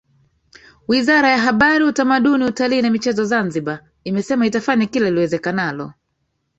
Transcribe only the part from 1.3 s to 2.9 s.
Habari Utamaduni Utalii na